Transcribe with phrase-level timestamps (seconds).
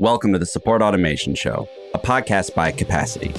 [0.00, 3.34] Welcome to the Support Automation Show, a podcast by Capacity.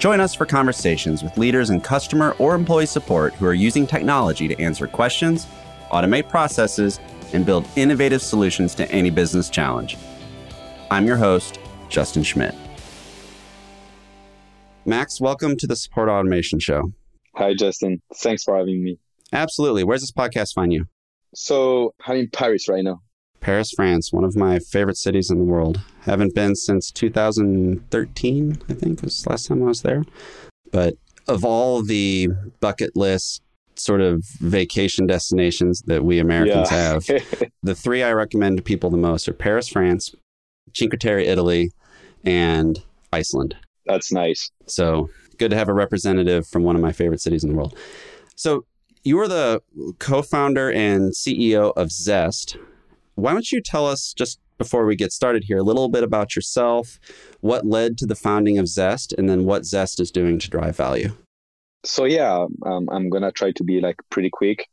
[0.00, 4.48] Join us for conversations with leaders in customer or employee support who are using technology
[4.48, 5.46] to answer questions,
[5.92, 6.98] automate processes,
[7.32, 9.96] and build innovative solutions to any business challenge.
[10.90, 12.56] I'm your host, Justin Schmidt.
[14.84, 16.92] Max, welcome to the Support Automation Show.
[17.36, 18.02] Hi, Justin.
[18.16, 18.98] Thanks for having me.
[19.32, 19.84] Absolutely.
[19.84, 20.86] Where's this podcast find you?
[21.36, 23.00] So, I'm in Paris right now.
[23.44, 25.78] Paris, France, one of my favorite cities in the world.
[26.00, 30.02] Haven't been since 2013, I think was the last time I was there.
[30.72, 30.94] But
[31.28, 32.30] of all the
[32.60, 33.42] bucket list
[33.76, 36.76] sort of vacation destinations that we Americans yeah.
[36.76, 37.06] have,
[37.62, 40.14] the three I recommend to people the most are Paris, France,
[40.74, 41.70] Cinque Terre, Italy,
[42.24, 42.82] and
[43.12, 43.56] Iceland.
[43.84, 44.50] That's nice.
[44.66, 47.76] So good to have a representative from one of my favorite cities in the world.
[48.36, 48.64] So
[49.02, 49.60] you are the
[49.98, 52.56] co-founder and CEO of Zest,
[53.14, 56.36] why don't you tell us just before we get started here a little bit about
[56.36, 56.98] yourself,
[57.40, 60.76] what led to the founding of Zest, and then what Zest is doing to drive
[60.76, 61.10] value?
[61.84, 64.66] So yeah, um, I'm gonna try to be like pretty quick.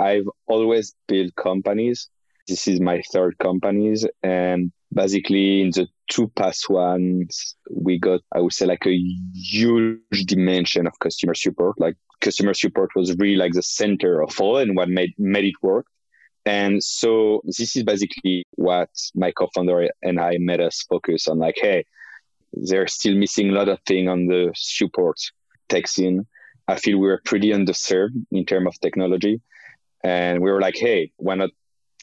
[0.00, 2.08] I've always built companies.
[2.48, 8.40] This is my third companies, and basically in the two past ones, we got I
[8.40, 8.96] would say like a
[9.34, 11.80] huge dimension of customer support.
[11.80, 15.54] Like customer support was really like the center of all and what made made it
[15.62, 15.86] work.
[16.46, 21.56] And so this is basically what my co-founder and I made us focus on like,
[21.60, 21.84] hey,
[22.52, 25.18] they're still missing a lot of things on the support
[25.68, 26.24] tech scene.
[26.68, 29.40] I feel we are pretty underserved in terms of technology.
[30.04, 31.50] And we were like, hey, why not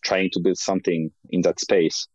[0.03, 2.07] trying to build something in that space?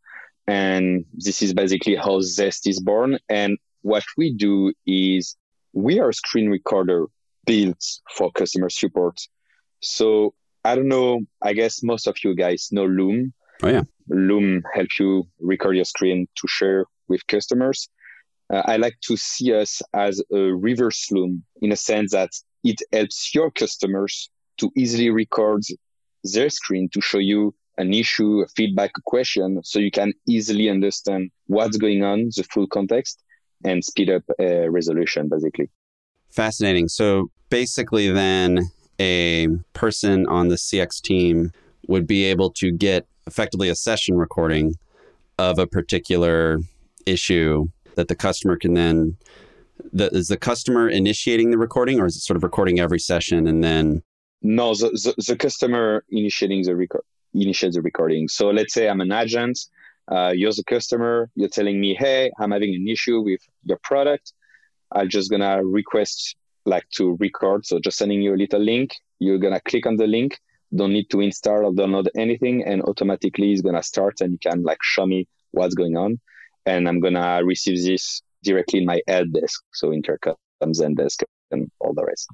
[0.47, 3.19] And this is basically how Zest is born.
[3.31, 5.35] And what we do is
[5.73, 7.07] we are a screen recorder
[7.47, 7.83] built
[8.15, 9.19] for customer support.
[9.81, 11.21] So I don't know.
[11.43, 13.33] I guess most of you guys know Loom.
[13.63, 13.83] Oh yeah.
[14.09, 17.89] Loom helps you record your screen to share with customers.
[18.53, 22.31] Uh, I like to see us as a reverse Loom in a sense that
[22.65, 25.63] it helps your customers to easily record
[26.25, 30.69] their screen to show you an issue, a feedback, a question, so you can easily
[30.69, 33.23] understand what's going on, the full context,
[33.65, 35.71] and speed up a resolution, basically.
[36.31, 36.89] Fascinating.
[36.89, 38.69] So basically, then
[39.01, 41.53] a person on the CX team
[41.87, 44.77] would be able to get effectively a session recording
[45.39, 46.59] of a particular
[47.07, 49.17] issue that the customer can then
[49.93, 53.47] the, is the customer initiating the recording or is it sort of recording every session
[53.47, 54.03] and then?
[54.43, 57.03] No the, the, the customer initiating the record
[57.35, 58.29] initiates the recording.
[58.29, 59.59] So let's say i'm an agent
[60.11, 64.33] uh, you're the customer you're telling me hey i'm having an issue with your product.
[64.93, 67.67] I'm just gonna request like to record.
[67.67, 70.39] So just sending you a little link, you're gonna click on the link.
[70.75, 74.63] Don't need to install or download anything, and automatically it's gonna start, and you can
[74.63, 76.21] like show me what's going on,
[76.67, 79.63] and I'm gonna receive this directly in my help desk.
[79.73, 82.29] So intercom, Zendesk, and all the rest.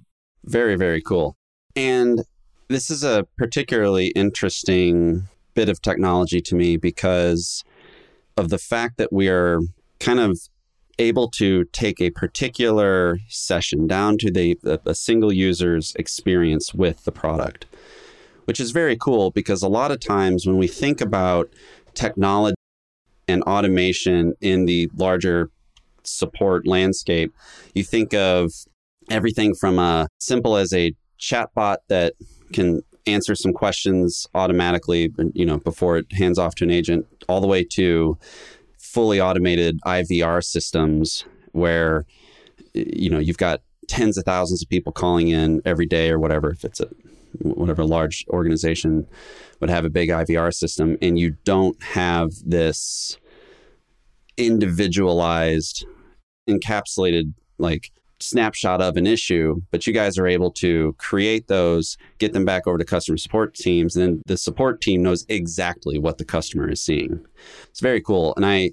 [0.44, 1.36] Very very cool.
[1.76, 2.24] And
[2.68, 7.62] this is a particularly interesting bit of technology to me because
[8.36, 9.60] of the fact that we are
[10.00, 10.40] kind of
[10.99, 17.12] able to take a particular session down to the a single user's experience with the
[17.12, 17.66] product,
[18.44, 21.50] which is very cool because a lot of times when we think about
[21.94, 22.56] technology
[23.27, 25.50] and automation in the larger
[26.03, 27.32] support landscape,
[27.75, 28.53] you think of
[29.11, 32.15] everything from a simple as a chatbot that
[32.53, 37.41] can answer some questions automatically, you know, before it hands off to an agent, all
[37.41, 38.19] the way to
[38.94, 42.06] fully automated IVR systems where
[42.75, 46.53] you know you've got tens of thousands of people calling in every day or whatever
[46.53, 46.87] if it's a
[47.41, 49.05] whatever large organization
[49.60, 53.19] would have a big IVR system and you don't have this
[54.37, 55.84] individualized
[56.49, 57.91] encapsulated like
[58.21, 62.66] snapshot of an issue, but you guys are able to create those, get them back
[62.66, 66.70] over to customer support teams, and then the support team knows exactly what the customer
[66.70, 67.25] is seeing.
[67.69, 68.32] It's very cool.
[68.37, 68.70] And I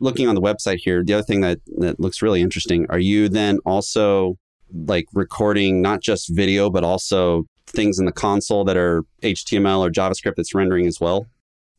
[0.00, 3.28] looking on the website here, the other thing that, that looks really interesting, are you
[3.28, 4.36] then also
[4.72, 9.90] like recording not just video, but also things in the console that are HTML or
[9.90, 11.26] JavaScript that's rendering as well?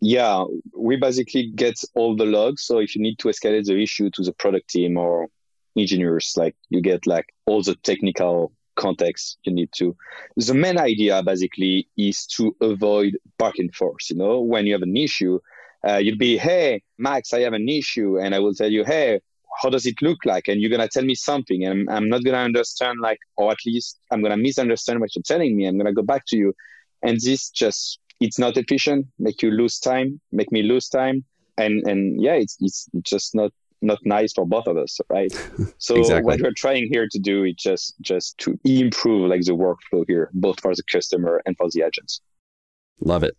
[0.02, 0.46] Yeah,
[0.76, 2.64] we basically get all the logs.
[2.64, 5.28] So if you need to escalate the issue to the product team or
[5.78, 9.96] engineers, like you get like all the technical context you need to.
[10.38, 14.10] The main idea basically is to avoid back and forth.
[14.10, 15.40] You know, when you have an issue,
[15.88, 18.20] uh, you'd be, hey, Max, I have an issue.
[18.20, 19.20] And I will tell you, hey,
[19.62, 20.48] how does it look like?
[20.48, 21.66] And you're going to tell me something.
[21.66, 25.00] And I'm, I'm not going to understand, like, or at least I'm going to misunderstand
[25.00, 25.66] what you're telling me.
[25.66, 26.54] I'm going to go back to you.
[27.04, 31.26] And this just, it's not efficient, make you lose time, make me lose time.
[31.58, 33.52] and and yeah, it's it's just not
[33.82, 35.34] not nice for both of us, right?
[35.78, 36.24] So exactly.
[36.24, 40.30] what we're trying here to do is just just to improve like the workflow here,
[40.34, 42.22] both for the customer and for the agents.
[43.00, 43.36] Love it.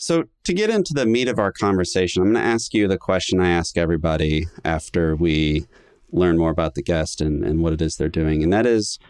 [0.00, 2.98] So to get into the meat of our conversation, I'm going to ask you the
[2.98, 5.66] question I ask everybody after we
[6.12, 8.44] learn more about the guest and, and what it is they're doing.
[8.44, 9.00] And that is,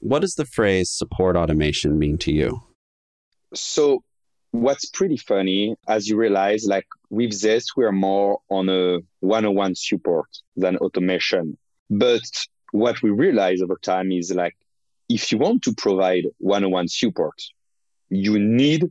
[0.00, 2.60] what does the phrase support automation mean to you?
[3.54, 4.04] So
[4.50, 10.28] what's pretty funny, as you realize, like with Zest, we're more on a one-on-one support
[10.54, 11.56] than automation.
[11.88, 12.20] But
[12.72, 14.54] what we realize over time is like,
[15.08, 17.42] if you want to provide one-on-one support,
[18.10, 18.90] you need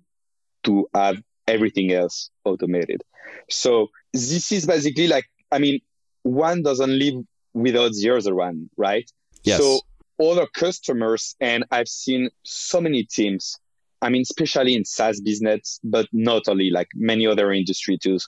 [0.64, 3.04] to have everything else automated.
[3.50, 5.80] So this is basically like, I mean,
[6.24, 9.10] one doesn't live without the other one, right?
[9.44, 9.60] Yes.
[9.60, 9.80] So
[10.18, 13.58] all our customers, and I've seen so many teams,
[14.02, 18.20] I mean, especially in SaaS business, but not only like many other industry too.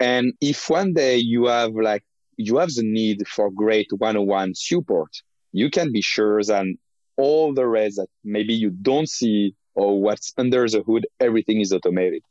[0.00, 2.04] And if one day you have like,
[2.36, 5.10] you have the need for great one-on-one support,
[5.52, 6.66] you can be sure that
[7.16, 11.72] all the rest that maybe you don't see or what's under the hood, everything is
[11.72, 12.22] automated.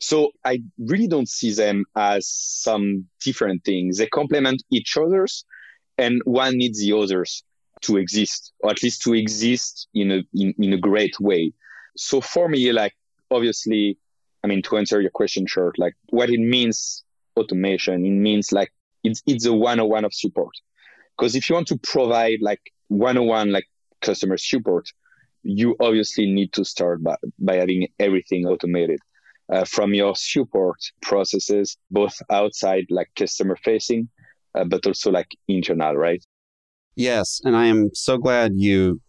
[0.00, 3.98] So I really don't see them as some different things.
[3.98, 5.44] They complement each other's
[5.98, 7.42] and one needs the others
[7.82, 11.52] to exist, or at least to exist in a in, in a great way.
[11.96, 12.94] So for me, like
[13.30, 13.98] obviously,
[14.44, 17.04] I mean to answer your question short, like what it means
[17.36, 18.72] automation, it means like
[19.04, 20.54] it's it's a one-on-one of support.
[21.16, 23.68] Because if you want to provide like one-on-one like
[24.00, 24.86] customer support,
[25.42, 29.00] you obviously need to start by, by having everything automated.
[29.52, 34.08] Uh, from your support processes, both outside, like customer facing,
[34.54, 36.24] uh, but also like internal, right?
[36.94, 37.40] Yes.
[37.44, 39.00] And I am so glad you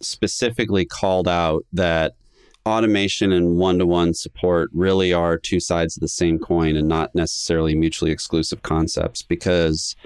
[0.00, 2.14] specifically called out that
[2.66, 6.86] automation and one to one support really are two sides of the same coin and
[6.86, 9.96] not necessarily mutually exclusive concepts because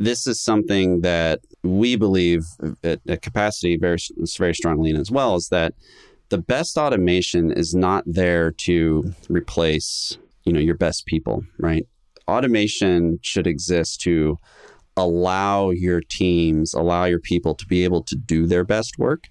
[0.00, 2.46] this is something that we believe
[2.82, 3.98] at, at capacity very,
[4.38, 5.74] very strongly in as well is that
[6.30, 11.86] the best automation is not there to replace you know your best people right?
[12.26, 14.38] Automation should exist to
[14.96, 19.24] allow your teams allow your people to be able to do their best work.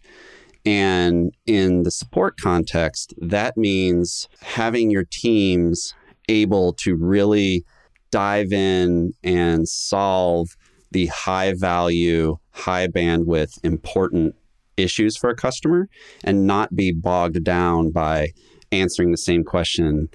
[0.65, 5.95] And in the support context that means having your teams
[6.27, 7.65] able to really
[8.11, 10.55] dive in and solve
[10.91, 14.35] the high value, high bandwidth, important
[14.77, 15.89] issues for a customer
[16.23, 18.29] and not be bogged down by
[18.71, 20.09] answering the same question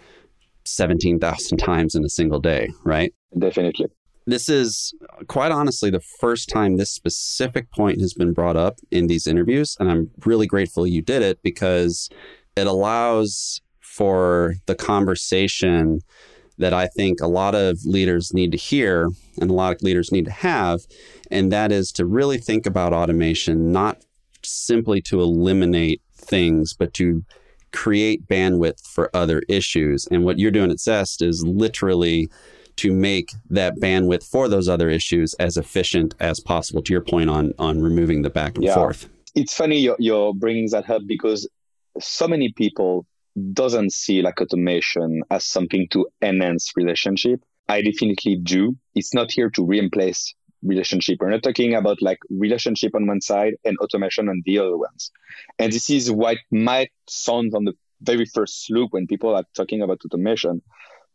[0.65, 3.13] 17,000 times in a single day, right?
[3.39, 3.87] Definitely.
[4.27, 4.95] This is
[5.29, 9.77] quite honestly the first time this specific point has been brought up in these interviews.
[9.79, 12.09] And I'm really grateful you did it because
[12.57, 16.01] it allows for the conversation
[16.59, 19.09] that I think a lot of leaders need to hear
[19.41, 20.81] and a lot of leaders need to have.
[21.31, 24.03] And that is to really think about automation, not
[24.43, 27.25] simply to eliminate things, but to
[27.73, 30.07] create bandwidth for other issues.
[30.11, 32.29] And what you're doing at Zest is literally
[32.77, 36.83] to make that bandwidth for those other issues as efficient as possible.
[36.83, 38.75] To your point on on removing the back and yeah.
[38.75, 39.09] forth.
[39.35, 41.49] It's funny you're, you're bringing that up because
[42.01, 43.07] so many people
[43.53, 47.41] doesn't see like automation as something to enhance relationship.
[47.69, 48.77] I definitely do.
[48.95, 51.19] It's not here to replace relationship.
[51.21, 55.11] We're not talking about like relationship on one side and automation on the other ones.
[55.59, 59.83] And this is what might sound on the very first look when people are talking
[59.83, 60.63] about automation.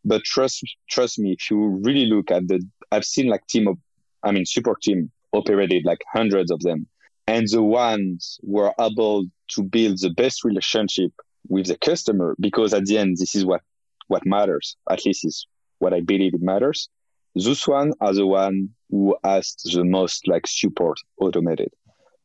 [0.06, 3.78] But trust trust me, if you really look at the I've seen like team of
[4.24, 6.88] I mean support team operated like hundreds of them.
[7.28, 11.12] And the ones were able to build the best relationship
[11.48, 13.62] with the customer because at the end this is what
[14.08, 14.76] what matters.
[14.90, 15.48] At least is
[15.80, 16.90] what i believe it matters.
[17.36, 21.70] Those one are the one who asked the most like support automated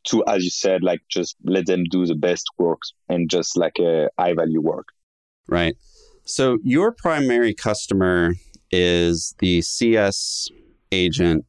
[0.04, 3.78] to as you said like just let them do the best work and just like
[3.78, 4.88] a high value work.
[5.49, 5.76] Right.
[6.25, 8.35] So your primary customer
[8.71, 10.49] is the cs
[10.90, 11.44] agent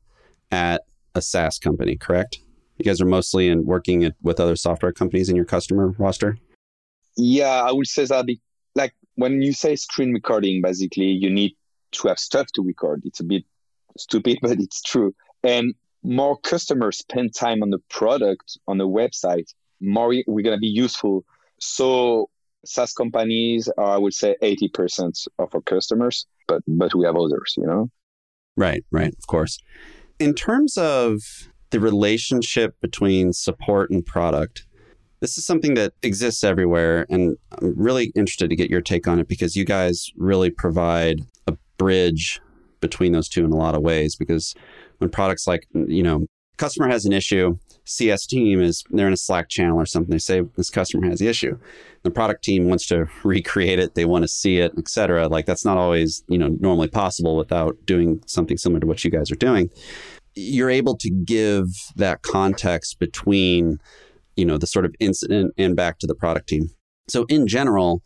[0.52, 0.82] at
[1.16, 2.40] a saas company correct?
[2.78, 6.38] You guys are mostly in working with other software companies in your customer roster
[7.18, 8.42] yeah, I would say that be,
[8.76, 11.56] like when you say screen recording, basically you need
[11.94, 13.02] to have stuff to record.
[13.06, 13.44] It's a bit
[13.98, 15.16] stupid, but it's true.
[15.44, 20.68] And more customers spend time on the product on the website, more we're gonna be
[20.68, 21.26] useful.
[21.60, 22.30] So
[22.66, 27.16] SaaS companies are, I would say, eighty percent of our customers, but but we have
[27.16, 27.90] others, you know.
[28.58, 29.60] Right, right, of course.
[30.20, 31.20] In terms of
[31.72, 34.66] the relationship between support and product,
[35.22, 37.06] this is something that exists everywhere.
[37.10, 41.22] And I'm really interested to get your take on it because you guys really provide
[41.48, 42.40] a bridge
[42.82, 44.54] between those two in a lot of ways because
[45.00, 46.26] when products like, you know,
[46.58, 50.12] customer has an issue, CS team is they're in a Slack channel or something.
[50.12, 51.58] They say this customer has the issue.
[52.04, 53.96] The product team wants to recreate it.
[53.96, 55.28] They want to see it, et cetera.
[55.28, 59.12] Like that's not always, you know, normally possible without doing something similar to what you
[59.12, 59.70] guys are doing.
[60.36, 63.80] You're able to give that context between,
[64.36, 66.70] you know, the sort of incident and back to the product team.
[67.08, 68.02] So in general,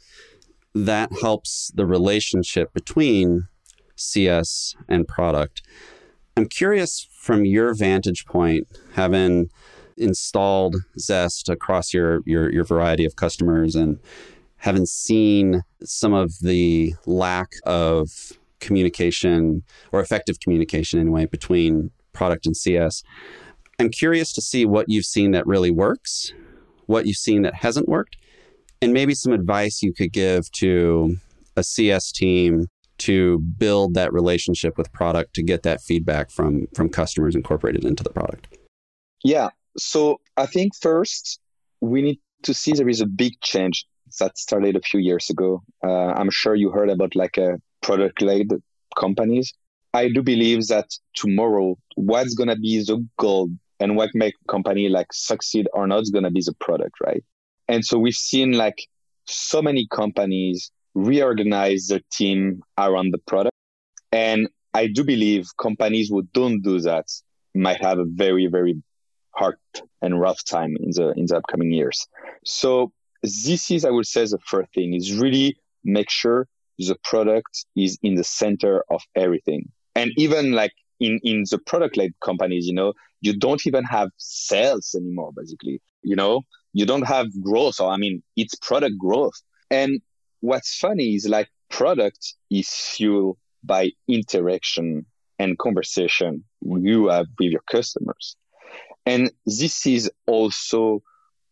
[0.76, 3.48] that helps the relationship between
[3.96, 5.62] CS and product.
[6.38, 9.50] I'm curious from your vantage point, having
[9.98, 14.00] installed Zest across your, your, your variety of customers and
[14.58, 22.56] having seen some of the lack of communication or effective communication anyway between product and
[22.56, 23.04] CS.
[23.80, 26.34] I'm curious to see what you've seen that really works,
[26.88, 28.18] what you've seen that hasn't worked,
[28.82, 31.16] and maybe some advice you could give to
[31.56, 32.68] a CS team
[33.00, 38.04] to build that relationship with product to get that feedback from from customers incorporated into
[38.04, 38.48] the product.
[39.24, 39.50] Yeah.
[39.78, 41.40] So i think first
[41.80, 43.86] we need to see there is a big change
[44.20, 45.64] that started a few years ago.
[45.86, 48.48] Uh, i'm sure you heard about like a product led
[48.98, 49.54] companies.
[49.94, 54.90] I do believe that tomorrow what's going to be the goal and what make company
[54.90, 57.24] like succeed or not is going to be the product right
[57.68, 58.88] and so we've seen like
[59.26, 63.56] so many companies reorganize their team around the product.
[64.12, 67.06] And I do believe companies who don't do that
[67.54, 68.82] might have a very, very
[69.36, 69.58] hard
[70.02, 72.08] and rough time in the in the upcoming years.
[72.44, 77.66] So this is, I would say, the first thing is really make sure the product
[77.76, 79.70] is in the center of everything.
[79.96, 84.10] And even like in, in the product led companies, you know, you don't even have
[84.18, 85.82] sales anymore, basically.
[86.02, 89.42] You know, you don't have growth, or I mean, it's product growth.
[89.70, 90.02] And
[90.42, 95.06] what's funny is like product is fueled by interaction
[95.38, 98.36] and conversation you have with your customers.
[99.06, 101.02] And this is also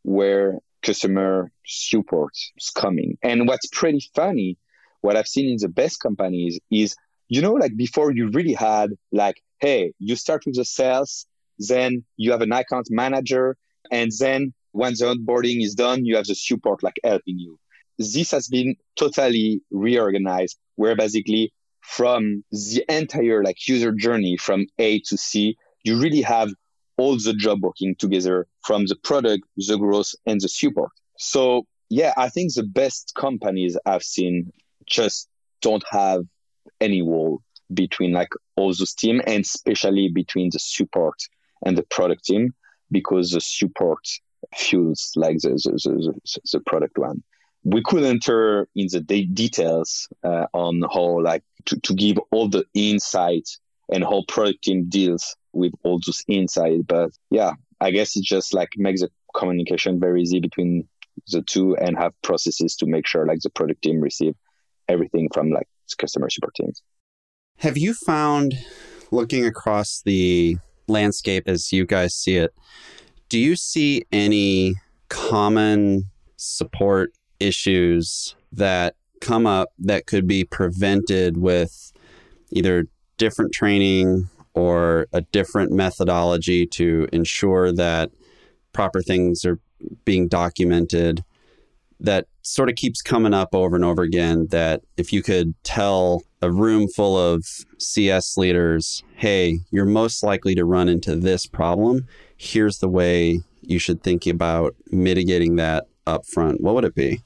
[0.04, 3.18] where customer support is coming.
[3.24, 4.58] And what's pretty funny,
[5.02, 6.96] what I've seen in the best companies is,
[7.30, 11.26] you know, like before you really had like, hey, you start with the sales,
[11.60, 13.58] then you have an account manager,
[13.92, 17.60] and then once the onboarding is done, you have the support like helping you
[17.98, 25.00] this has been totally reorganized where basically from the entire like user journey from A
[25.02, 26.50] to C, you really have
[26.98, 30.92] all the job working together from the product, the growth, and the support.
[31.18, 34.52] So yeah, I think the best companies I've seen
[34.86, 35.30] just
[35.62, 36.24] don't have
[36.82, 37.42] any wall
[37.74, 41.16] between like all those team and especially between the support
[41.66, 42.54] and the product team
[42.92, 44.00] because the support
[44.56, 47.22] fuels like the, the, the, the product one
[47.64, 52.48] we could enter in the de- details uh, on how like to, to give all
[52.48, 53.50] the insight
[53.92, 58.54] and how product team deals with all those insight but yeah i guess it just
[58.54, 60.88] like makes the communication very easy between
[61.30, 64.36] the two and have processes to make sure like the product team receive
[64.88, 66.82] everything from like customer support teams
[67.58, 68.54] have you found
[69.12, 72.54] looking across the landscape as you guys see it
[73.30, 74.76] do you see any
[75.10, 76.04] common
[76.38, 81.92] support issues that come up that could be prevented with
[82.52, 82.86] either
[83.18, 88.12] different training or a different methodology to ensure that
[88.74, 89.60] proper things are
[90.06, 91.24] being documented
[92.00, 96.24] that sort of keeps coming up over and over again that if you could tell
[96.42, 97.46] a room full of
[97.80, 102.08] CS leaders, hey, you're most likely to run into this problem.
[102.38, 106.62] Here's the way you should think about mitigating that up front.
[106.62, 107.22] What would it be?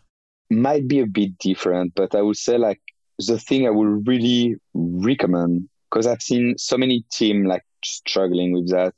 [0.51, 2.81] might be a bit different, but I would say like
[3.25, 8.69] the thing I would really recommend because I've seen so many team like struggling with
[8.69, 8.93] that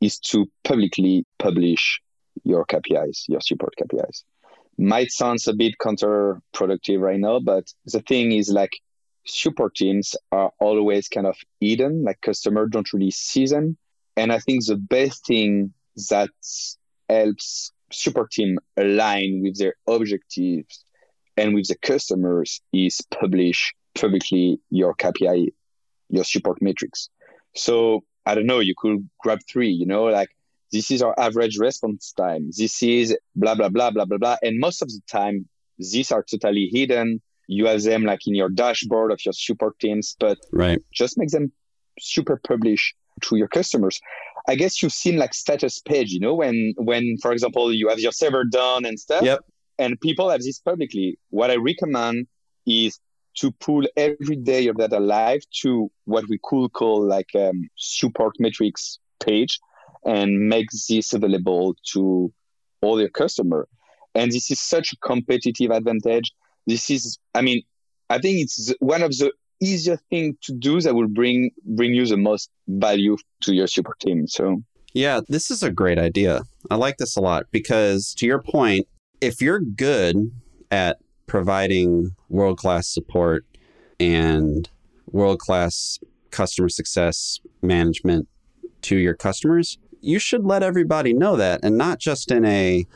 [0.00, 2.00] is to publicly publish
[2.42, 4.24] your KPIs, your support KPIs.
[4.78, 8.72] Might sound a bit counterproductive right now, but the thing is like
[9.24, 13.76] support teams are always kind of hidden, like customers don't really see them.
[14.16, 15.72] And I think the best thing
[16.10, 16.30] that
[17.08, 20.84] helps support team align with their objectives
[21.36, 25.48] and with the customers is publish publicly your KPI,
[26.08, 27.08] your support metrics.
[27.54, 30.30] So I don't know, you could grab three, you know, like
[30.74, 32.50] this is our average response time.
[32.56, 34.36] This is blah, blah, blah, blah, blah, blah.
[34.42, 37.20] And most of the time, these are totally hidden.
[37.46, 40.80] You have them like in your dashboard of your support teams, but right.
[40.92, 41.52] just make them
[41.98, 44.00] super publish to your customers.
[44.48, 48.00] I guess you've seen like status page, you know, when when for example you have
[48.00, 49.22] your server done and stuff.
[49.22, 49.40] Yep
[49.78, 51.18] and people have this publicly.
[51.30, 52.26] What I recommend
[52.66, 52.98] is
[53.36, 58.34] to pull every day of data live to what we could call like um, support
[58.38, 59.58] metrics page
[60.04, 62.32] and make this available to
[62.82, 63.66] all your customer.
[64.14, 66.32] And this is such a competitive advantage.
[66.66, 67.62] This is, I mean,
[68.10, 72.06] I think it's one of the easier thing to do that will bring bring you
[72.06, 74.26] the most value to your support team.
[74.28, 76.42] So yeah, this is a great idea.
[76.70, 78.86] I like this a lot because to your point,
[79.20, 80.30] if you're good
[80.70, 83.44] at providing world class support
[83.98, 84.68] and
[85.06, 85.98] world class
[86.30, 88.28] customer success management
[88.82, 92.86] to your customers, you should let everybody know that and not just in a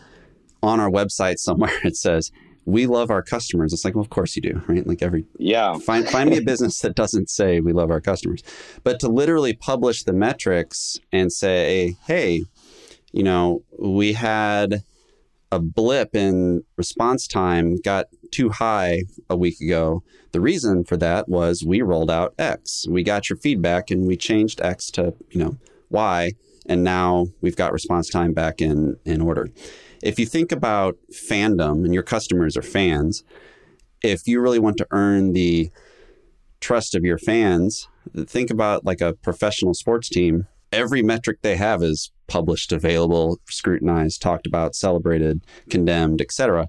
[0.62, 2.31] on our website somewhere it says
[2.69, 3.73] we love our customers.
[3.73, 4.87] It's like, well, of course you do, right?
[4.87, 5.79] Like every yeah.
[5.79, 8.43] Find find me a business that doesn't say we love our customers,
[8.85, 12.45] but to literally publish the metrics and say, hey,
[13.11, 14.83] you know, we had
[15.50, 20.03] a blip in response time got too high a week ago.
[20.33, 22.85] The reason for that was we rolled out X.
[22.87, 25.57] We got your feedback and we changed X to, you know,
[25.88, 26.33] Y,
[26.69, 29.49] and now we've got response time back in in order
[30.03, 33.25] if you think about fandom and your customers are fans,
[34.03, 35.71] if you really want to earn the
[36.61, 37.89] trust of your fans,
[38.27, 40.47] think about like a professional sports team.
[40.71, 46.69] Every metric they have is published, available, scrutinized, talked about, celebrated, condemned, etc.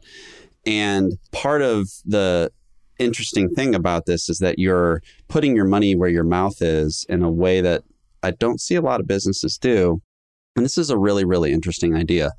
[0.66, 2.52] And part of the
[2.98, 7.24] interesting thing about this is that you're putting your money where your mouth is in
[7.24, 7.84] a way that
[8.24, 10.02] I don't see a lot of businesses do.
[10.56, 12.32] And this is a really, really interesting idea.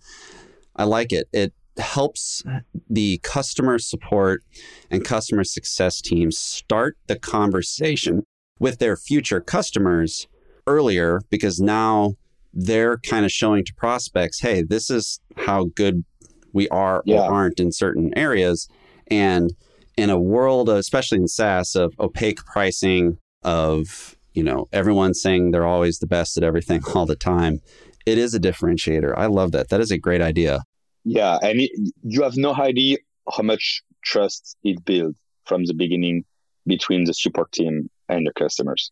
[0.77, 1.29] I like it.
[1.33, 2.43] It helps
[2.89, 4.43] the customer support
[4.91, 8.23] and customer success teams start the conversation
[8.59, 10.29] with their future customers
[10.67, 12.15] earlier because now
[12.53, 16.05] they're kind of showing to prospects, hey, this is how good
[16.53, 17.21] we are yeah.
[17.21, 18.69] or aren't in certain areas.
[19.07, 19.53] And
[19.97, 25.67] in a world, especially in SaaS, of opaque pricing, of you know everyone saying they're
[25.67, 27.61] always the best at everything all the time,
[28.07, 29.15] it is a differentiator.
[29.17, 29.69] I love that.
[29.69, 30.63] That is a great idea.
[31.05, 31.71] Yeah, and it,
[32.03, 32.99] you have no idea
[33.35, 36.25] how much trust it builds from the beginning
[36.67, 38.91] between the support team and the customers.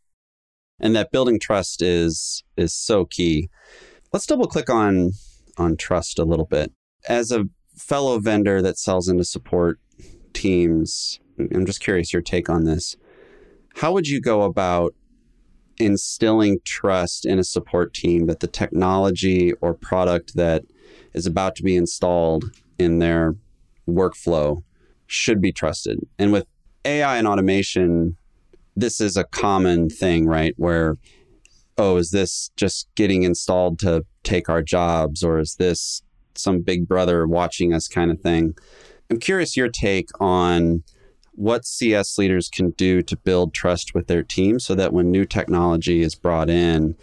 [0.80, 3.48] And that building trust is is so key.
[4.12, 5.12] Let's double click on
[5.56, 6.72] on trust a little bit.
[7.08, 7.44] As a
[7.76, 9.78] fellow vendor that sells into support
[10.32, 12.96] teams, I'm just curious your take on this.
[13.76, 14.94] How would you go about
[15.78, 20.64] instilling trust in a support team that the technology or product that
[21.14, 22.44] is about to be installed
[22.78, 23.34] in their
[23.88, 24.62] workflow
[25.06, 25.98] should be trusted.
[26.18, 26.46] And with
[26.84, 28.16] AI and automation,
[28.76, 30.54] this is a common thing, right?
[30.56, 30.96] Where,
[31.76, 36.02] oh, is this just getting installed to take our jobs, or is this
[36.34, 38.54] some big brother watching us kind of thing?
[39.10, 40.82] I'm curious your take on
[41.38, 45.24] what CS leaders can do to build trust with their team so that when new
[45.24, 46.96] technology is brought in,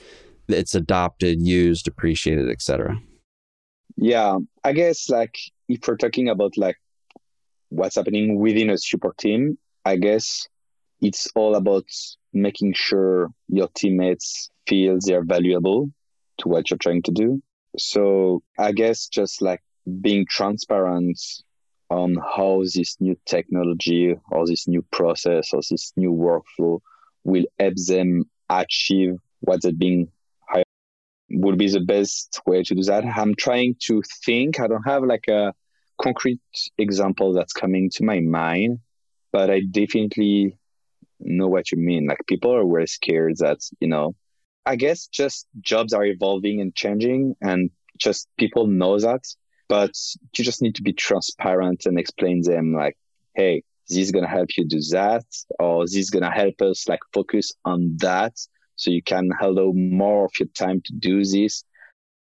[0.50, 3.00] it's adopted, used, appreciated, etc.
[3.96, 5.36] Yeah, I guess like
[5.70, 6.76] if we're talking about like
[7.70, 10.46] what's happening within a support team, I guess
[11.00, 11.86] it's all about
[12.34, 15.90] making sure your teammates feel they're valuable
[16.40, 17.42] to what you're trying to do.
[17.78, 19.62] So I guess just like
[20.02, 21.22] being transparent
[21.96, 26.80] on how this new technology or this new process or this new workflow
[27.24, 30.10] will help them achieve what they're being
[31.30, 33.04] would be the best way to do that.
[33.04, 34.60] I'm trying to think.
[34.60, 35.54] I don't have like a
[36.02, 36.40] concrete
[36.78, 38.80] example that's coming to my mind,
[39.32, 40.58] but I definitely
[41.20, 42.06] know what you mean.
[42.06, 44.16] Like people are very scared that, you know,
[44.66, 49.24] I guess just jobs are evolving and changing and just people know that,
[49.68, 49.92] but
[50.38, 52.98] you just need to be transparent and explain them like,
[53.36, 55.26] hey, this is going to help you do that,
[55.60, 58.34] or this is going to help us like focus on that
[58.76, 61.64] so you can allow more of your time to do this.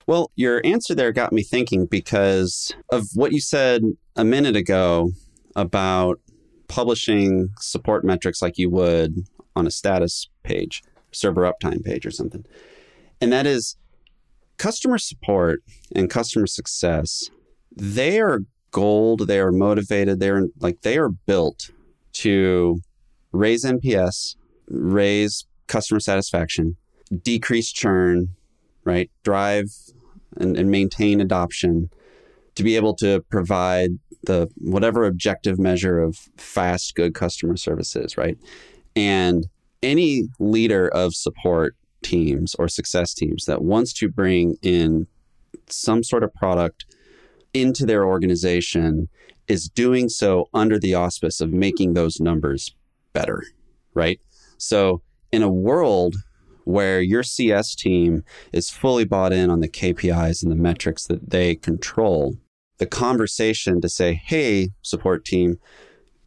[0.07, 3.83] Well, your answer there got me thinking because of what you said
[4.15, 5.11] a minute ago
[5.55, 6.19] about
[6.67, 12.45] publishing support metrics like you would on a status page, server uptime page or something.
[13.21, 13.77] And that is
[14.57, 15.61] customer support
[15.95, 17.29] and customer success.
[17.75, 18.41] They are
[18.71, 21.71] gold, they are motivated, they're like they are built
[22.13, 22.79] to
[23.31, 24.35] raise NPS,
[24.67, 26.77] raise customer satisfaction,
[27.21, 28.29] decrease churn,
[28.83, 29.09] right?
[29.23, 29.67] Drive
[30.37, 31.89] and, and maintain adoption
[32.55, 33.91] to be able to provide
[34.23, 38.37] the whatever objective measure of fast, good customer services, right?
[38.95, 39.47] And
[39.83, 45.07] any leader of support teams or success teams that wants to bring in
[45.67, 46.85] some sort of product
[47.53, 49.09] into their organization
[49.47, 52.75] is doing so under the auspice of making those numbers
[53.13, 53.43] better,
[53.93, 54.19] right?
[54.57, 56.15] So, in a world
[56.63, 61.29] where your CS team is fully bought in on the KPIs and the metrics that
[61.29, 62.37] they control,
[62.77, 65.57] the conversation to say, hey, support team,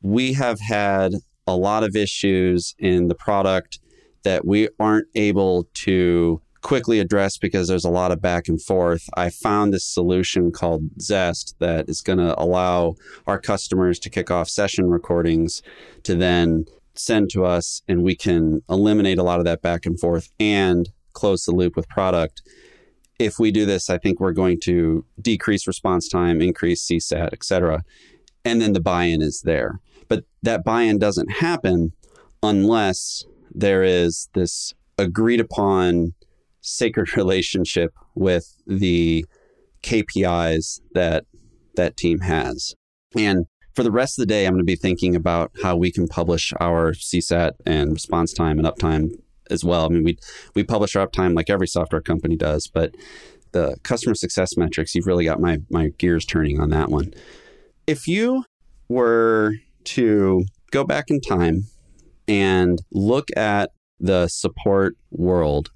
[0.03, 1.15] we have had
[1.47, 3.81] a lot of issues in the product
[4.25, 9.09] that we aren't able to quickly address because there's a lot of back and forth.
[9.17, 14.31] I found this solution called Zest that is going to allow our customers to kick
[14.31, 15.63] off session recordings
[16.03, 20.01] to then send to us and we can eliminate a lot of that back and
[20.01, 22.43] forth and close the loop with product.
[23.19, 27.45] If we do this, I think we're going to decrease response time, increase CSAT, et
[27.45, 27.83] cetera.
[28.45, 29.81] And then the buy in is there.
[30.09, 31.93] But that buy in doesn't happen
[32.43, 36.15] unless there is this agreed upon
[36.61, 39.25] sacred relationship with the
[39.83, 41.25] KPIs that
[41.77, 42.75] that team has.
[43.17, 45.93] And for the rest of the day, I'm going to be thinking about how we
[45.93, 49.13] can publish our CSAT and response time and uptime
[49.51, 49.87] as well.
[49.87, 50.19] I mean, we
[50.55, 52.95] we publish our uptime like every software company does, but
[53.53, 57.15] the customer success metrics, you've really got my my gears turning on that one.
[57.87, 58.45] If you
[58.89, 61.65] were to go back in time
[62.29, 65.71] and look at the support world,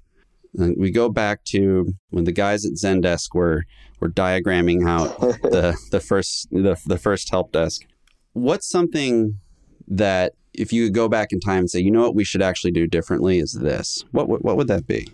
[0.59, 3.63] uh, we go back to when the guys at Zendesk were
[3.99, 7.85] were diagramming out the the first the, the first help desk
[8.33, 9.39] what's something
[9.87, 12.41] that if you could go back in time and say, you know what, we should
[12.41, 15.07] actually do differently is this, what, what, what would that be?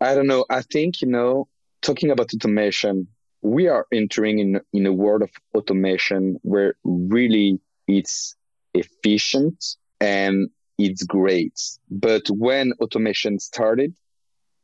[0.00, 0.44] I don't know.
[0.50, 1.48] I think, you know,
[1.82, 3.08] talking about automation,
[3.42, 8.34] we are entering in, in a world of automation where really it's
[8.74, 11.58] efficient and it's great.
[11.90, 13.94] But when automation started,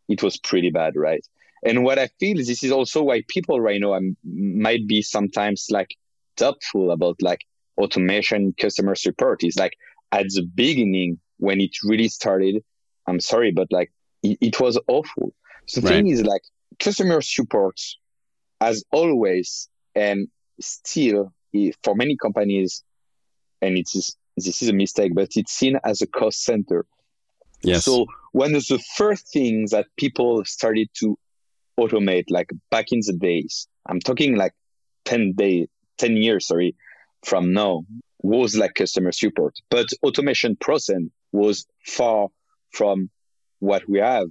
[0.08, 1.26] it was pretty bad, right?
[1.64, 5.66] And what I feel is this is also why people right now might be sometimes
[5.70, 5.96] like
[6.36, 7.44] doubtful about like
[7.78, 9.76] automation customer support is like
[10.12, 12.62] at the beginning when it really started
[13.06, 13.90] i'm sorry but like
[14.22, 15.34] it, it was awful
[15.66, 15.94] so the right.
[15.96, 16.42] thing is like
[16.78, 17.78] customer support
[18.60, 20.28] as always and
[20.60, 21.32] still
[21.82, 22.84] for many companies
[23.60, 26.84] and it is this is a mistake but it's seen as a cost center.
[27.62, 27.84] Yes.
[27.84, 31.18] So one of the first things that people started to
[31.78, 34.52] automate like back in the days i'm talking like
[35.06, 35.66] 10 day
[35.96, 36.76] 10 years sorry
[37.24, 37.82] from now
[38.22, 41.00] was like customer support, but automation process
[41.32, 42.28] was far
[42.70, 43.10] from
[43.58, 44.28] what we have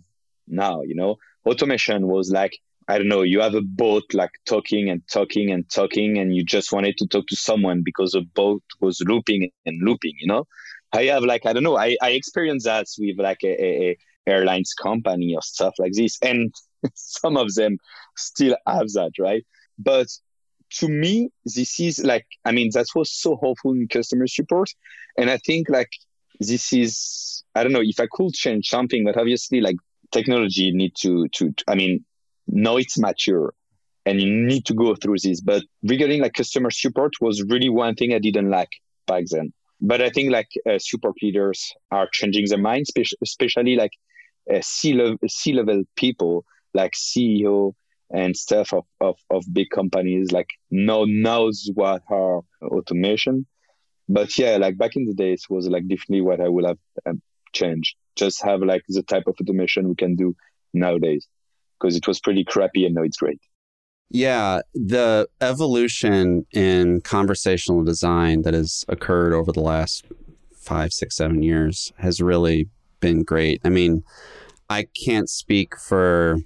[0.48, 0.82] now.
[0.82, 2.58] You know, automation was like
[2.92, 6.44] I don't know, you have a boat like talking and talking and talking, and you
[6.44, 10.14] just wanted to talk to someone because the boat was looping and looping.
[10.20, 10.46] You know,
[10.92, 13.98] I have like I don't know, I I experienced that with like a, a, a
[14.28, 16.54] airlines company or stuff like this, and
[16.94, 17.78] some of them
[18.18, 19.46] still have that, right?
[19.80, 20.08] But
[20.80, 24.70] to me, this is like, I mean, that was so helpful in customer support.
[25.18, 25.90] And I think like
[26.40, 29.76] this is, I don't know if I could change something, but obviously like
[30.12, 32.06] technology need to, to, I mean,
[32.52, 33.54] now it's mature
[34.06, 35.42] and you need to go through this.
[35.42, 38.72] But regarding like customer support was really one thing I didn't like
[39.08, 39.54] back then.
[39.80, 43.92] But I think like uh, support leaders are changing their minds, especially like
[44.54, 47.74] uh, C-level, C-level people like CEO
[48.12, 53.46] and stuff of, of, of big companies like now knows what are automation
[54.10, 57.22] but yeah like back in the days was like definitely what i would have um,
[57.54, 60.36] changed just have like the type of automation we can do
[60.74, 61.28] nowadays
[61.82, 63.40] because it was pretty crappy and now it's great.
[64.10, 70.06] Yeah the evolution in conversational design that has occurred over the last
[70.56, 72.68] five six seven years has really
[73.00, 73.62] been great.
[73.64, 74.04] I mean
[74.70, 76.38] i can't speak for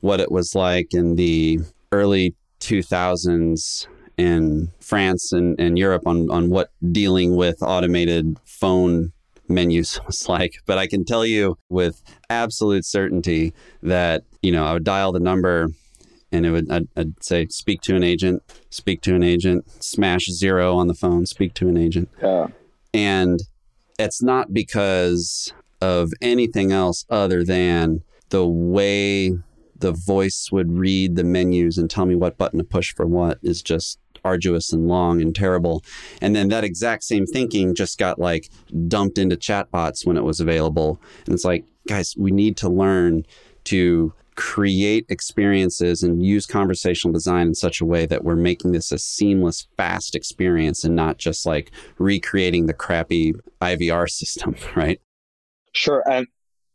[0.00, 1.58] what it was like in the
[1.92, 9.12] early 2000s in France and, and Europe on, on what dealing with automated phone
[9.50, 10.54] menus was like.
[10.66, 15.20] But I can tell you with absolute certainty that, you know, I would dial the
[15.20, 15.68] number
[16.32, 20.26] and it would, I'd, I'd say, speak to an agent, speak to an agent, smash
[20.30, 22.08] zero on the phone, speak to an agent.
[22.22, 22.46] Yeah.
[22.94, 23.40] And
[23.98, 29.32] it's not because of anything else other than the way
[29.80, 33.38] the voice would read the menus and tell me what button to push for what
[33.42, 35.82] is just arduous and long and terrible.
[36.20, 38.50] And then that exact same thinking just got like
[38.88, 41.00] dumped into chatbots when it was available.
[41.26, 43.24] And it's like, guys, we need to learn
[43.64, 48.90] to create experiences and use conversational design in such a way that we're making this
[48.90, 55.00] a seamless, fast experience and not just like recreating the crappy IVR system, right?
[55.72, 56.02] Sure.
[56.10, 56.26] And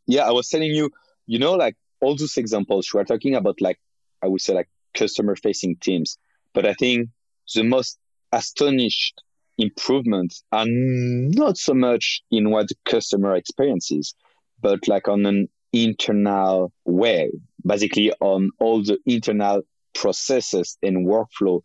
[0.05, 0.91] yeah, I was telling you,
[1.25, 3.79] you know, like all those examples we are talking about like
[4.23, 6.17] i would say like customer facing teams
[6.53, 7.09] but i think
[7.55, 7.97] the most
[8.31, 9.21] astonished
[9.57, 14.13] improvements are not so much in what the customer experiences,
[14.61, 17.31] but like on an internal way,
[17.65, 19.61] basically on all the internal
[19.93, 21.61] processes and workflow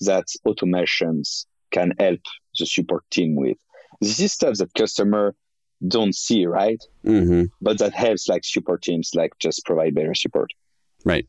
[0.00, 2.20] that automations can help
[2.58, 3.58] the support team with.
[4.00, 5.34] This is stuff that customer
[5.86, 6.82] don't see, right?
[7.04, 7.44] Mm-hmm.
[7.60, 10.50] But that helps like support teams like just provide better support.
[11.04, 11.26] Right.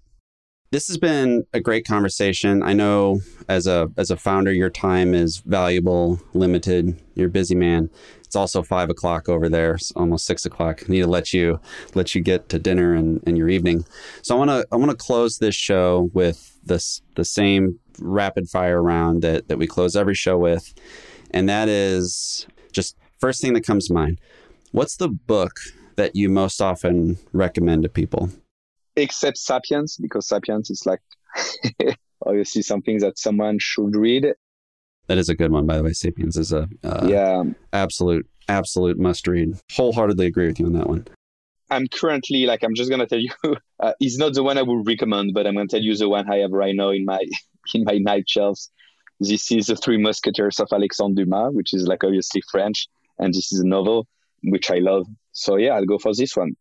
[0.72, 2.64] This has been a great conversation.
[2.64, 7.02] I know as a as a founder, your time is valuable, limited.
[7.14, 7.90] You're a busy man.
[8.26, 9.76] It's also five o'clock over there.
[9.76, 10.84] It's almost six o'clock.
[10.84, 11.62] I need to let you
[11.94, 13.86] let you get to dinner and, and your evening.
[14.24, 18.50] So I want to I want to close this show with this the same rapid
[18.50, 20.74] fire round that that we close every show with,
[21.32, 24.22] and that is just first thing that comes to mind.
[24.72, 25.54] What's the book
[25.96, 28.30] that you most often recommend to people?
[28.96, 31.00] Except Sapiens, because Sapiens is like
[32.24, 34.28] obviously something that someone should read.
[35.08, 35.94] That is a good one, by the way.
[35.94, 39.58] Sapiens is a uh, yeah absolute absolute must read.
[39.72, 41.08] Wholeheartedly agree with you on that one.
[41.72, 43.32] I'm currently like I'm just gonna tell you,
[43.80, 46.30] uh, it's not the one I would recommend, but I'm gonna tell you the one
[46.30, 47.26] I have right now in my
[47.74, 48.70] in my night shelves.
[49.20, 52.88] This is the Three Musketeers of Alexandre Dumas, which is like obviously French,
[53.20, 54.08] and this is a novel
[54.44, 55.08] which I love.
[55.32, 56.56] So yeah, I'll go for this one.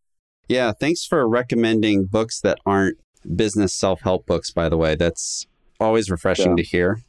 [0.49, 2.99] Yeah, thanks for recommending books that aren't
[3.35, 4.95] business self-help books by the way.
[4.95, 5.47] That's
[5.81, 6.63] always refreshing yeah.
[6.63, 7.01] to hear.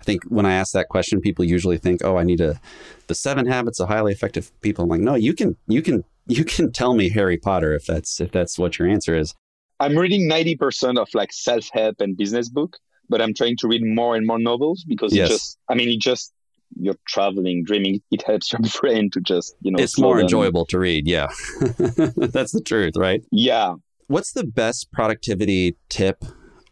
[0.00, 2.60] I think when I ask that question people usually think, "Oh, I need a
[3.06, 6.44] the 7 habits of highly effective people." I'm like, "No, you can you can you
[6.44, 9.34] can tell me Harry Potter if that's if that's what your answer is."
[9.80, 12.76] I'm reading 90% of like self-help and business book,
[13.08, 15.28] but I'm trying to read more and more novels because yes.
[15.28, 16.32] it just I mean, it just
[16.76, 20.22] you're traveling, dreaming, it helps your brain to just, you know, it's more down.
[20.22, 21.06] enjoyable to read.
[21.06, 21.28] Yeah.
[21.60, 23.22] That's the truth, right?
[23.30, 23.74] Yeah.
[24.08, 26.24] What's the best productivity tip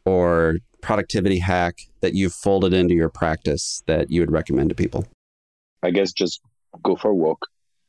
[0.04, 5.06] or productivity hack that you've folded into your practice that you would recommend to people?
[5.82, 6.40] I guess just
[6.82, 7.46] go for a walk.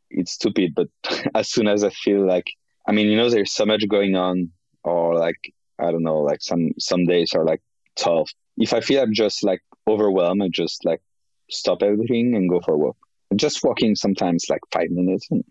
[0.10, 0.88] It's stupid, but
[1.36, 2.46] as soon as I feel like,
[2.88, 4.52] I mean, you know, there's so much going on,
[4.84, 7.62] or like, I don't know, like some some days are like
[7.96, 8.32] tough.
[8.58, 11.02] If I feel I'm just like overwhelmed, I just like
[11.52, 12.98] stop everything and go for a walk.
[13.36, 15.44] Just walking sometimes like five minutes and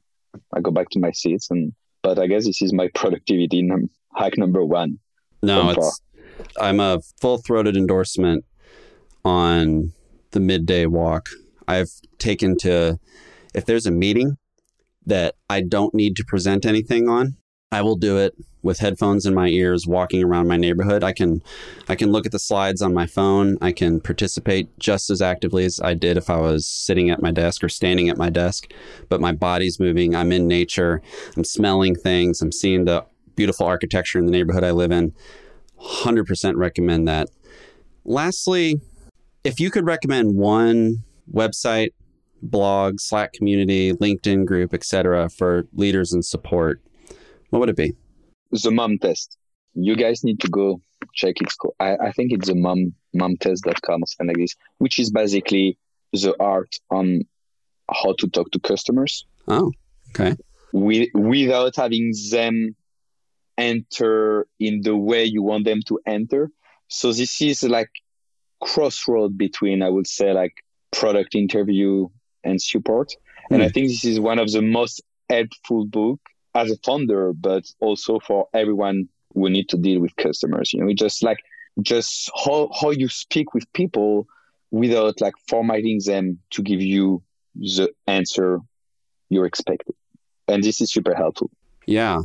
[0.55, 3.91] I go back to my seats and but I guess this is my productivity num-
[4.15, 4.99] hack number one.
[5.43, 6.01] No, it's
[6.59, 8.45] I'm a full throated endorsement
[9.25, 9.93] on
[10.33, 11.29] the midday walk.
[11.69, 12.99] I've taken to
[13.55, 14.37] if there's a meeting
[15.07, 17.37] that I don't need to present anything on,
[17.73, 21.05] I will do it with headphones in my ears walking around my neighborhood.
[21.05, 21.41] I can
[21.89, 23.57] I can look at the slides on my phone.
[23.61, 27.31] I can participate just as actively as I did if I was sitting at my
[27.31, 28.73] desk or standing at my desk,
[29.09, 30.17] but my body's moving.
[30.17, 31.01] I'm in nature.
[31.37, 32.43] I'm smelling things.
[32.43, 33.05] I'm seeing the
[33.37, 35.15] beautiful architecture in the neighborhood I live in.
[35.81, 37.29] 100% recommend that.
[38.05, 38.81] Lastly,
[39.45, 41.91] if you could recommend one website,
[42.43, 46.83] blog, Slack community, LinkedIn group, etc., for leaders and support,
[47.51, 47.95] what would it be?
[48.51, 49.37] The mom test.
[49.75, 50.81] You guys need to go
[51.15, 51.53] check it.
[51.79, 55.79] I, I think it's the mom momtest.com or something like this, which is basically
[56.13, 57.23] the art on
[57.91, 59.27] how to talk to customers.
[59.49, 59.73] Oh,
[60.11, 60.37] okay.
[60.73, 62.77] With, without having them
[63.59, 66.51] enter in the way you want them to enter.
[66.89, 67.91] So this is like
[68.61, 70.55] crossroad between, I would say, like
[70.93, 72.09] product interview
[72.43, 73.09] and support.
[73.51, 73.55] Mm.
[73.55, 73.73] And I hmm.
[73.73, 76.21] think this is one of the most helpful book
[76.55, 80.73] as a founder, but also for everyone who need to deal with customers.
[80.73, 81.39] You know, just like
[81.83, 84.27] just how how you speak with people
[84.71, 87.23] without like formatting them to give you
[87.55, 88.61] the answer
[89.29, 89.95] you're expected.
[90.49, 91.51] And this is super helpful.
[91.87, 92.21] Yeah.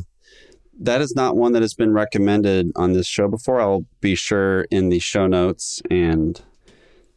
[0.80, 3.62] That is not one that has been recommended on this show before.
[3.62, 6.42] I'll be sure in the show notes and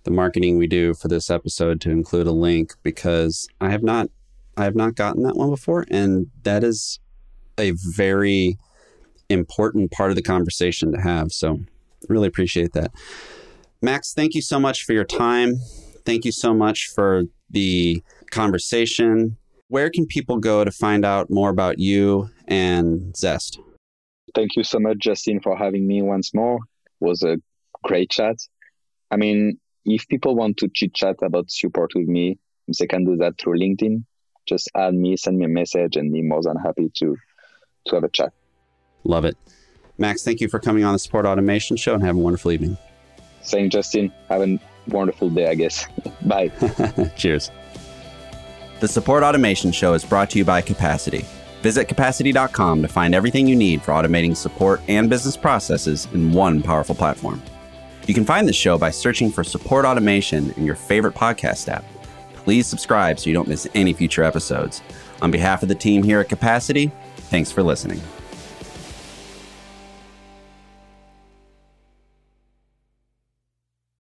[0.05, 4.09] the marketing we do for this episode to include a link because I have not
[4.59, 6.99] I have not gotten that one before, and that is
[7.59, 8.59] a very
[9.29, 11.31] important part of the conversation to have.
[11.31, 11.61] So,
[12.09, 12.91] really appreciate that.
[13.81, 15.55] Max, thank you so much for your time.
[16.05, 19.37] Thank you so much for the conversation.
[19.69, 23.61] Where can people go to find out more about you and Zest?
[24.35, 26.57] Thank you so much, Justin, for having me once more.
[27.01, 27.37] It was a
[27.85, 28.37] great chat.
[29.13, 32.39] I mean, if people want to chit chat about support with me,
[32.79, 34.05] they can do that through LinkedIn
[34.49, 37.17] just add me, send me a message, and be more than happy to
[37.87, 38.33] to have a chat.
[39.05, 39.37] Love it.
[39.99, 42.77] Max, thank you for coming on the Support Automation Show and have a wonderful evening.
[43.43, 44.13] Thanks, Justin.
[44.29, 45.87] Have a wonderful day, I guess.
[46.27, 46.49] Bye.
[47.17, 47.51] Cheers.
[48.81, 51.25] The Support Automation Show is brought to you by Capacity.
[51.63, 56.63] Visit capacity.com to find everything you need for automating support and business processes in one
[56.63, 57.43] powerful platform.
[58.07, 61.85] You can find the show by searching for Support Automation in your favorite podcast app
[62.49, 64.81] Please subscribe so you don't miss any future episodes.
[65.21, 66.91] On behalf of the team here at Capacity,
[67.29, 68.01] thanks for listening.